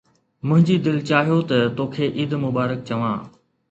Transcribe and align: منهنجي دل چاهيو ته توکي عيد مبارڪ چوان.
منهنجي 0.47 0.75
دل 0.85 0.97
چاهيو 1.09 1.39
ته 1.49 1.57
توکي 1.77 2.05
عيد 2.17 2.31
مبارڪ 2.45 2.79
چوان. 2.89 3.15